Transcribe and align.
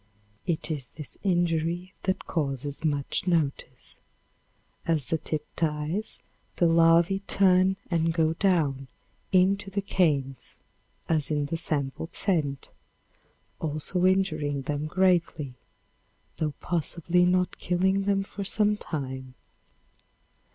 It 0.47 0.71
is 0.71 0.89
this 0.89 1.19
injury 1.21 1.93
that 2.05 2.25
causes 2.25 2.83
much 2.83 3.27
notice. 3.27 4.01
As 4.87 5.05
the 5.05 5.19
tip 5.19 5.45
dies, 5.55 6.21
the 6.55 6.65
larvae 6.65 7.19
turn 7.19 7.77
and 7.91 8.11
go 8.11 8.33
down 8.33 8.87
into 9.31 9.69
the 9.69 9.83
canes, 9.83 10.57
as 11.07 11.29
in 11.29 11.45
the 11.45 11.55
sample 11.57 12.09
sent, 12.11 12.71
also 13.59 14.07
injuring 14.07 14.63
them 14.63 14.87
greatly, 14.87 15.53
though 16.37 16.55
possibly 16.61 17.23
not 17.23 17.59
killing 17.59 18.05
them 18.05 18.23
for 18.23 18.43
some 18.43 18.77
time. 18.77 19.35